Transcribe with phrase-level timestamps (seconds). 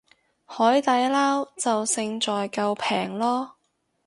[0.47, 3.49] 海底撈就勝在夠平囉